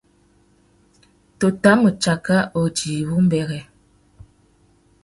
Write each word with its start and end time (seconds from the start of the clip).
Tu 1.37 1.47
tà 1.63 1.71
ma 1.81 1.89
tsaka 2.01 2.37
udjï 2.61 2.93
wumbêrê. 3.09 3.61